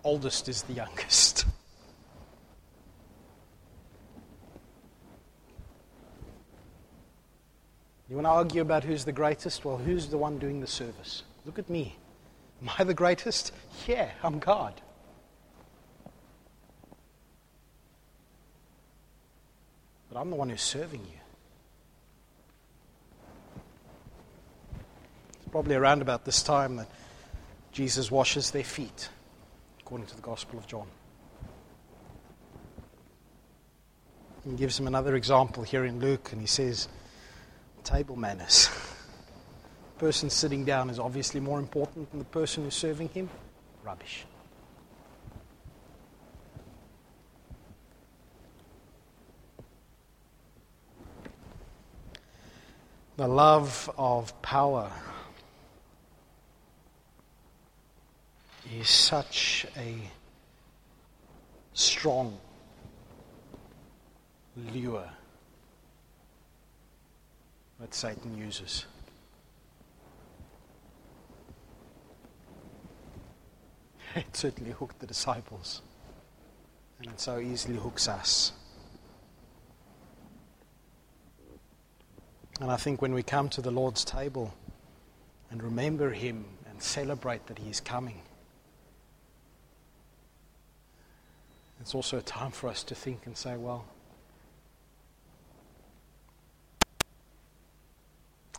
Oldest 0.02 0.48
is 0.48 0.62
the 0.62 0.74
youngest. 0.74 1.46
You 8.06 8.16
want 8.16 8.26
to 8.26 8.30
argue 8.30 8.60
about 8.60 8.84
who's 8.84 9.04
the 9.04 9.12
greatest? 9.12 9.64
Well, 9.64 9.78
who's 9.78 10.08
the 10.08 10.18
one 10.18 10.38
doing 10.38 10.60
the 10.60 10.66
service? 10.66 11.22
Look 11.46 11.58
at 11.58 11.70
me. 11.70 11.96
Am 12.62 12.70
I 12.78 12.84
the 12.84 12.94
greatest? 12.94 13.52
Yeah, 13.86 14.10
I'm 14.22 14.38
God. 14.38 14.80
But 20.08 20.20
I'm 20.20 20.30
the 20.30 20.36
one 20.36 20.50
who's 20.50 20.62
serving 20.62 21.00
you. 21.00 21.23
Probably 25.54 25.76
around 25.76 26.02
about 26.02 26.24
this 26.24 26.42
time 26.42 26.74
that 26.74 26.88
Jesus 27.70 28.10
washes 28.10 28.50
their 28.50 28.64
feet, 28.64 29.08
according 29.78 30.04
to 30.04 30.16
the 30.16 30.20
Gospel 30.20 30.58
of 30.58 30.66
John. 30.66 30.88
He 34.44 34.56
gives 34.56 34.80
him 34.80 34.88
another 34.88 35.14
example 35.14 35.62
here 35.62 35.84
in 35.84 36.00
Luke, 36.00 36.32
and 36.32 36.40
he 36.40 36.48
says, 36.48 36.88
table 37.84 38.16
manners. 38.16 38.68
The 39.94 40.00
person 40.00 40.28
sitting 40.28 40.64
down 40.64 40.90
is 40.90 40.98
obviously 40.98 41.38
more 41.38 41.60
important 41.60 42.10
than 42.10 42.18
the 42.18 42.24
person 42.24 42.64
who's 42.64 42.74
serving 42.74 43.10
him. 43.10 43.30
Rubbish. 43.84 44.26
The 53.16 53.28
love 53.28 53.88
of 53.96 54.42
power 54.42 54.90
is 58.80 58.88
such 58.88 59.66
a 59.76 59.96
strong 61.74 62.38
lure 64.72 65.08
that 67.80 67.94
Satan 67.94 68.36
uses. 68.36 68.86
It 74.16 74.36
certainly 74.36 74.70
hooked 74.70 75.00
the 75.00 75.08
disciples. 75.08 75.82
And 77.00 77.08
it 77.08 77.20
so 77.20 77.40
easily 77.40 77.76
hooks 77.76 78.06
us. 78.06 78.52
And 82.60 82.70
I 82.70 82.76
think 82.76 83.02
when 83.02 83.12
we 83.12 83.24
come 83.24 83.48
to 83.50 83.60
the 83.60 83.72
Lord's 83.72 84.04
table 84.04 84.54
and 85.50 85.60
remember 85.62 86.10
Him 86.10 86.44
and 86.70 86.80
celebrate 86.80 87.48
that 87.48 87.58
He 87.58 87.68
is 87.70 87.80
coming, 87.80 88.22
it's 91.84 91.94
also 91.94 92.16
a 92.16 92.22
time 92.22 92.50
for 92.50 92.70
us 92.70 92.82
to 92.84 92.94
think 92.94 93.26
and 93.26 93.36
say, 93.36 93.58
well, 93.58 93.84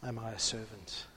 am 0.03 0.19
I 0.19 0.29
a 0.29 0.37
servant? 0.37 1.07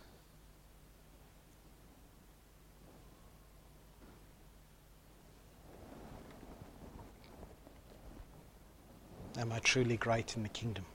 Am 9.36 9.52
I 9.52 9.58
truly 9.58 9.98
great 9.98 10.34
in 10.34 10.44
the 10.44 10.48
kingdom? 10.48 10.86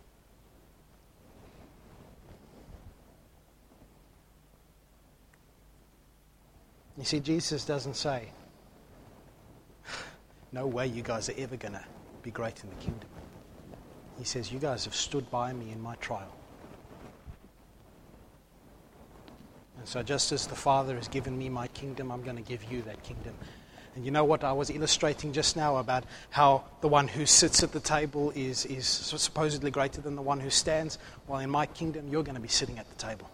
You 6.97 7.03
see, 7.03 7.19
Jesus 7.19 7.65
doesn't 7.65 7.97
say, 7.97 8.29
No 10.53 10.67
way 10.67 10.85
you 10.85 11.01
guys 11.01 11.29
are 11.29 11.35
ever 11.37 11.57
going 11.57 11.73
to 11.73 11.83
be 12.21 12.29
great 12.29 12.63
in 12.63 12.69
the 12.69 12.75
kingdom. 12.75 13.09
He 14.19 14.23
says, 14.23 14.51
You 14.51 14.59
guys 14.59 14.85
have 14.85 14.93
stood 14.93 15.29
by 15.31 15.51
me 15.51 15.71
in 15.71 15.81
my 15.81 15.95
trial. 15.95 16.31
And 19.79 19.87
so, 19.87 20.03
just 20.03 20.31
as 20.31 20.45
the 20.45 20.55
Father 20.55 20.95
has 20.95 21.07
given 21.07 21.35
me 21.35 21.49
my 21.49 21.67
kingdom, 21.69 22.11
I'm 22.11 22.21
going 22.21 22.37
to 22.37 22.43
give 22.43 22.63
you 22.71 22.83
that 22.83 23.01
kingdom. 23.03 23.33
And 23.95 24.05
you 24.05 24.11
know 24.11 24.23
what 24.23 24.43
I 24.43 24.53
was 24.53 24.69
illustrating 24.69 25.33
just 25.33 25.55
now 25.55 25.77
about 25.77 26.03
how 26.29 26.63
the 26.81 26.87
one 26.87 27.07
who 27.07 27.25
sits 27.25 27.63
at 27.63 27.71
the 27.71 27.79
table 27.79 28.31
is, 28.35 28.65
is 28.65 28.87
supposedly 28.87 29.71
greater 29.71 30.01
than 30.01 30.15
the 30.15 30.21
one 30.21 30.39
who 30.39 30.49
stands? 30.49 30.97
Well, 31.27 31.39
in 31.39 31.49
my 31.49 31.65
kingdom, 31.65 32.07
you're 32.07 32.23
going 32.23 32.35
to 32.35 32.41
be 32.41 32.47
sitting 32.47 32.79
at 32.79 32.89
the 32.89 32.95
table. 32.95 33.29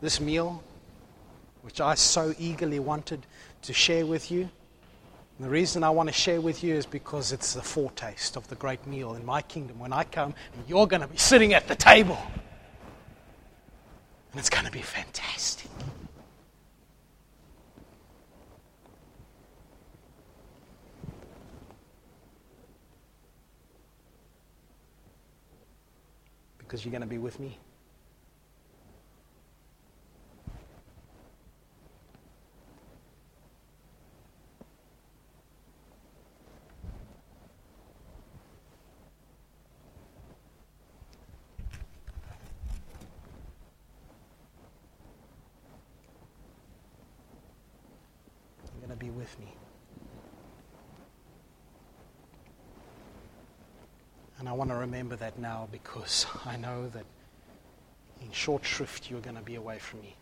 This 0.00 0.20
meal, 0.20 0.62
which 1.66 1.80
I 1.80 1.96
so 1.96 2.32
eagerly 2.38 2.78
wanted 2.78 3.26
to 3.62 3.72
share 3.72 4.06
with 4.06 4.30
you, 4.30 4.48
the 5.40 5.48
reason 5.48 5.82
I 5.82 5.90
want 5.90 6.08
to 6.08 6.12
share 6.12 6.40
with 6.40 6.62
you 6.62 6.74
is 6.76 6.86
because 6.86 7.32
it's 7.32 7.54
the 7.54 7.60
foretaste 7.60 8.36
of 8.36 8.46
the 8.46 8.54
great 8.54 8.86
meal 8.86 9.14
in 9.14 9.26
my 9.26 9.42
kingdom. 9.42 9.80
When 9.80 9.92
I 9.92 10.04
come, 10.04 10.32
you're 10.68 10.86
going 10.86 11.02
to 11.02 11.08
be 11.08 11.16
sitting 11.16 11.54
at 11.54 11.66
the 11.66 11.74
table. 11.74 12.18
And 14.30 14.38
it's 14.38 14.48
going 14.48 14.64
to 14.64 14.70
be 14.70 14.80
fantastic. 14.80 15.68
Because 26.58 26.84
you're 26.84 26.92
going 26.92 27.02
to 27.02 27.08
be 27.08 27.18
with 27.18 27.40
me. 27.40 27.58
Be 49.06 49.10
with 49.10 49.38
me. 49.38 49.54
And 54.38 54.48
I 54.48 54.52
want 54.52 54.70
to 54.70 54.76
remember 54.76 55.16
that 55.16 55.38
now 55.38 55.68
because 55.70 56.26
I 56.44 56.56
know 56.56 56.88
that 56.88 57.04
in 58.20 58.30
short 58.32 58.64
shrift 58.64 59.10
you're 59.10 59.20
going 59.20 59.36
to 59.36 59.42
be 59.42 59.54
away 59.54 59.78
from 59.78 60.00
me. 60.00 60.16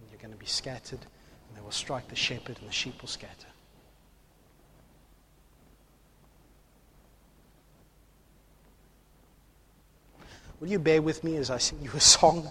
And 0.00 0.10
you're 0.10 0.20
going 0.20 0.32
to 0.32 0.38
be 0.38 0.46
scattered, 0.46 1.00
and 1.00 1.56
they 1.56 1.62
will 1.62 1.70
strike 1.70 2.08
the 2.08 2.16
shepherd, 2.16 2.58
and 2.60 2.68
the 2.68 2.72
sheep 2.72 3.00
will 3.00 3.08
scatter. 3.08 3.46
Will 10.60 10.68
you 10.68 10.78
bear 10.78 11.00
with 11.00 11.24
me 11.24 11.36
as 11.36 11.50
I 11.50 11.56
sing 11.56 11.78
you 11.82 11.90
a 11.94 12.00
song? 12.00 12.50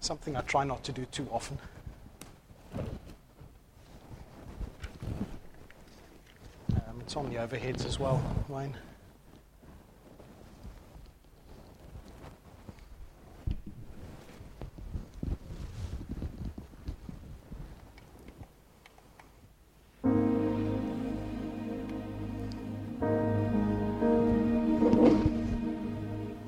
Something 0.00 0.36
I 0.36 0.42
try 0.42 0.64
not 0.64 0.84
to 0.84 0.92
do 0.92 1.06
too 1.06 1.26
often. 1.30 1.58
It's 7.12 7.16
on 7.18 7.28
the 7.28 7.36
overheads 7.36 7.84
as 7.84 7.98
well, 8.00 8.22
Wayne. 8.48 8.74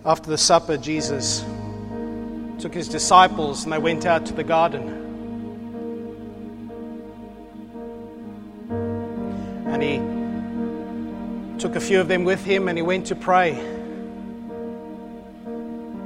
After 0.06 0.30
the 0.30 0.38
supper, 0.38 0.78
Jesus 0.78 1.44
took 2.58 2.72
his 2.72 2.88
disciples 2.88 3.64
and 3.64 3.72
they 3.74 3.76
went 3.76 4.06
out 4.06 4.24
to 4.24 4.32
the 4.32 4.42
garden. 4.42 5.03
Few 11.84 12.00
of 12.00 12.08
them 12.08 12.24
with 12.24 12.42
him 12.42 12.66
and 12.68 12.78
he 12.78 12.82
went 12.82 13.06
to 13.06 13.14
pray. 13.14 13.52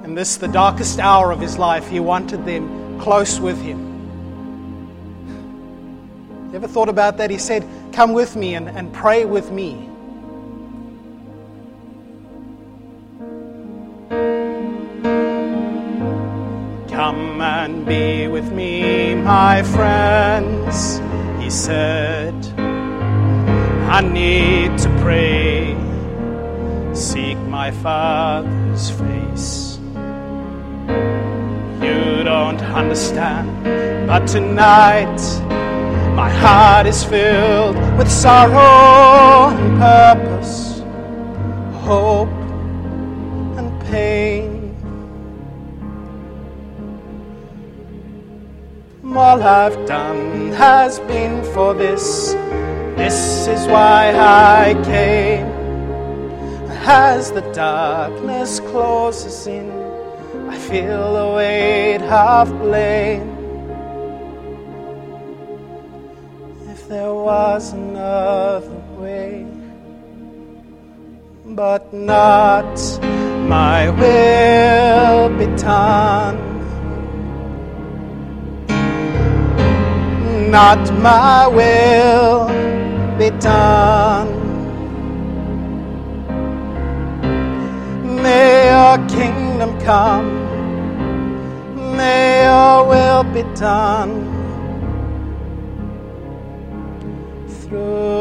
And 0.02 0.18
this, 0.18 0.36
the 0.36 0.48
darkest 0.48 0.98
hour 0.98 1.30
of 1.30 1.40
his 1.40 1.56
life, 1.56 1.88
he 1.88 2.00
wanted 2.00 2.44
them 2.44 2.98
close 2.98 3.38
with 3.38 3.60
him. 3.62 3.78
You 6.48 6.56
ever 6.56 6.66
thought 6.66 6.88
about 6.88 7.18
that? 7.18 7.30
He 7.30 7.38
said, 7.38 7.64
Come 7.92 8.12
with 8.12 8.34
me 8.34 8.56
and, 8.56 8.68
and 8.68 8.92
pray 8.92 9.24
with 9.24 9.52
me. 9.52 9.88
Come 16.90 17.40
and 17.40 17.86
be 17.86 18.26
with 18.26 18.50
me, 18.50 19.14
my 19.14 19.62
friends, 19.62 20.98
he 21.40 21.50
said. 21.50 22.34
I 23.88 24.02
need 24.02 24.76
to 24.78 24.88
pray, 25.00 25.57
seek 26.98 27.38
my 27.38 27.70
Father's 27.70 28.90
face. 28.90 29.78
You 31.80 32.24
don't 32.24 32.60
understand, 32.60 33.48
but 34.08 34.26
tonight 34.26 35.16
my 36.16 36.28
heart 36.28 36.86
is 36.88 37.04
filled 37.04 37.76
with 37.96 38.10
sorrow 38.10 39.54
and 39.54 39.78
purpose, 39.78 40.80
hope 41.86 42.28
and 43.58 43.80
pain. 43.82 44.74
All 49.04 49.42
I've 49.42 49.86
done 49.86 50.52
has 50.52 50.98
been 51.00 51.44
for 51.52 51.74
this 51.74 52.34
this 52.96 53.46
is 53.46 53.66
why 53.68 54.12
I 54.16 54.74
came. 54.84 55.57
As 56.90 57.30
the 57.32 57.42
darkness 57.52 58.60
closes 58.60 59.46
in, 59.46 59.70
I 60.48 60.56
feel 60.56 61.12
the 61.12 61.34
weight 61.36 62.00
of 62.00 62.48
blame. 62.60 63.28
If 66.70 66.88
there 66.88 67.12
was 67.12 67.74
another 67.74 68.82
way, 68.96 69.46
but 71.44 71.92
not 71.92 72.72
my 73.46 73.90
will 73.90 75.28
be 75.36 75.44
done. 75.60 76.38
Not 80.50 80.90
my 80.94 81.48
will 81.48 82.48
be 83.18 83.28
done. 83.40 84.37
May 88.38 88.70
your 88.70 88.98
kingdom 89.08 89.72
come, 89.80 90.28
may 91.96 92.44
your 92.44 92.86
will 92.90 93.24
be 93.34 93.42
done. 93.58 94.12
Through 97.48 98.17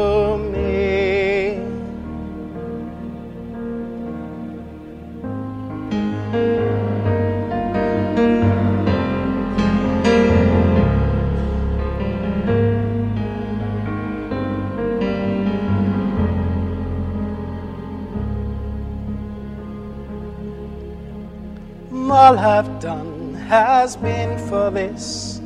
All 22.10 22.38
I've 22.38 22.80
done 22.80 23.34
has 23.34 23.96
been 23.96 24.38
for 24.48 24.70
this. 24.70 25.42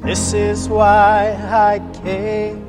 This 0.00 0.32
is 0.32 0.66
why 0.66 1.36
I 1.42 1.78
came. 2.02 2.64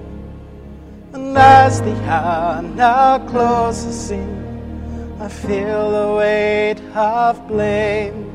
And 1.14 1.38
as 1.38 1.82
the 1.82 1.96
hour 2.04 2.62
now 2.62 3.20
closes 3.30 4.12
in, 4.12 5.18
I 5.22 5.30
feel 5.30 5.92
the 5.92 6.16
weight 6.18 6.82
of 6.94 7.48
blame. 7.48 8.26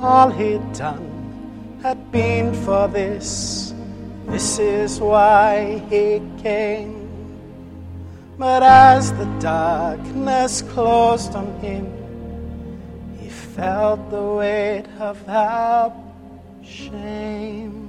All 0.00 0.28
he'd 0.28 0.72
done 0.74 1.78
had 1.82 2.12
been 2.12 2.52
for 2.52 2.88
this. 2.88 3.72
This 4.26 4.58
is 4.58 5.00
why 5.00 5.82
he 5.88 6.20
came. 6.42 6.93
But 8.36 8.64
as 8.64 9.12
the 9.12 9.26
darkness 9.38 10.62
closed 10.62 11.34
on 11.36 11.58
him, 11.60 11.86
he 13.18 13.28
felt 13.28 14.10
the 14.10 14.22
weight 14.22 14.86
of 14.98 15.24
that 15.26 15.92
shame. 16.62 17.83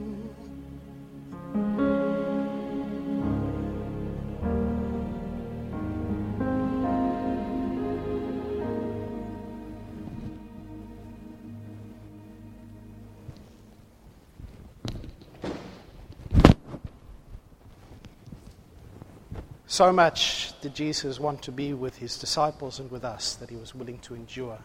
So 19.75 19.91
much 19.91 20.53
did 20.61 20.73
Jesus 20.73 21.19
want 21.19 21.41
to 21.41 21.51
be 21.51 21.73
with 21.73 21.97
his 21.97 22.17
disciples 22.17 22.79
and 22.79 22.89
with 22.89 23.03
us 23.03 23.35
that 23.35 23.49
he 23.49 23.57
was 23.57 23.75
willing 23.75 23.99
to 24.03 24.15
endure 24.15 24.57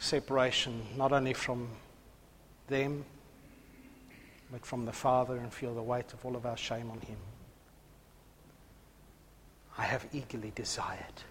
separation, 0.00 0.82
not 0.96 1.12
only 1.12 1.34
from 1.34 1.68
them, 2.66 3.04
but 4.50 4.66
from 4.66 4.86
the 4.86 4.92
Father, 4.92 5.36
and 5.36 5.52
feel 5.52 5.72
the 5.72 5.80
weight 5.80 6.12
of 6.12 6.26
all 6.26 6.34
of 6.34 6.46
our 6.46 6.56
shame 6.56 6.90
on 6.90 6.98
him. 6.98 7.18
I 9.78 9.84
have 9.84 10.04
eagerly 10.12 10.50
desired 10.56 11.22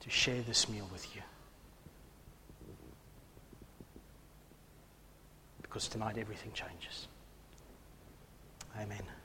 to 0.00 0.10
share 0.10 0.42
this 0.42 0.68
meal 0.68 0.86
with 0.92 1.16
you. 1.16 1.22
Because 5.62 5.88
tonight 5.88 6.18
everything 6.18 6.52
changes. 6.52 7.08
Amen. 8.76 9.21